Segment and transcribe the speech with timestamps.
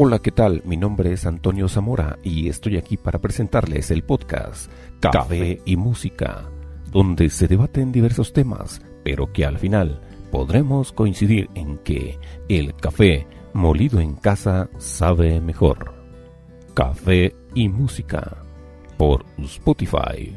[0.00, 0.62] Hola, ¿qué tal?
[0.64, 6.44] Mi nombre es Antonio Zamora y estoy aquí para presentarles el podcast Café y Música,
[6.92, 10.00] donde se debaten diversos temas, pero que al final
[10.30, 12.16] podremos coincidir en que
[12.48, 15.92] el café molido en casa sabe mejor.
[16.74, 18.36] Café y Música
[18.98, 20.32] por Spotify.